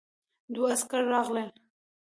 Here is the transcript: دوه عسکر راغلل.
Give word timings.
دوه 0.53 0.67
عسکر 0.73 1.01
راغلل. 1.13 1.49